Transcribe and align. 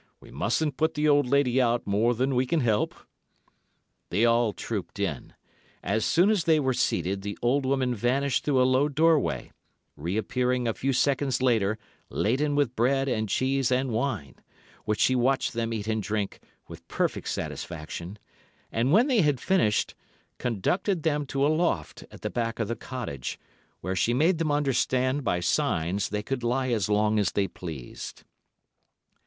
"We 0.19 0.31
mustn't 0.31 0.77
put 0.77 0.95
the 0.95 1.07
old 1.07 1.27
lady 1.27 1.61
out 1.61 1.85
more 1.85 2.15
than 2.15 2.33
we 2.33 2.47
can 2.47 2.61
help." 2.61 2.95
They 4.09 4.25
all 4.25 4.51
trooped 4.51 4.97
in. 4.97 5.35
As 5.83 6.03
soon 6.03 6.31
as 6.31 6.45
they 6.45 6.59
were 6.59 6.73
seated 6.73 7.21
the 7.21 7.37
old 7.43 7.67
woman 7.67 7.93
vanished 7.93 8.43
through 8.43 8.59
a 8.63 8.63
low 8.63 8.89
doorway, 8.89 9.51
reappearing 9.95 10.67
a 10.67 10.73
few 10.73 10.91
seconds 10.91 11.39
later 11.39 11.77
laden 12.09 12.55
with 12.55 12.75
bread 12.75 13.07
and 13.07 13.29
cheese 13.29 13.71
and 13.71 13.91
wine, 13.91 14.33
which 14.85 14.99
she 14.99 15.13
watched 15.15 15.53
them 15.53 15.71
eat 15.71 15.87
and 15.87 16.01
drink 16.01 16.39
with 16.67 16.87
perfect 16.87 17.27
satisfaction, 17.27 18.17
and 18.71 18.91
when 18.91 19.05
they 19.05 19.21
had 19.21 19.39
finished, 19.39 19.93
conducted 20.39 21.03
them 21.03 21.27
to 21.27 21.45
a 21.45 21.47
loft 21.47 22.03
at 22.09 22.21
the 22.21 22.31
back 22.31 22.57
of 22.59 22.67
the 22.67 22.75
cottage, 22.75 23.37
where 23.81 23.95
she 23.95 24.15
made 24.15 24.39
them 24.39 24.51
understand 24.51 25.23
by 25.23 25.39
signs 25.39 26.09
they 26.09 26.23
could 26.23 26.41
lie 26.41 26.69
as 26.71 26.89
long 26.89 27.19
as 27.19 27.33
they 27.33 27.47
pleased. 27.47 28.23